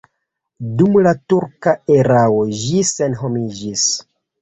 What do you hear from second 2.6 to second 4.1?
ĝi senhomiĝis.